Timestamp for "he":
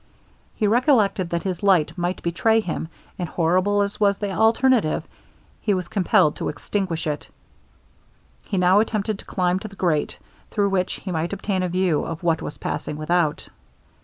0.55-0.65, 5.61-5.75, 8.47-8.57, 10.93-11.11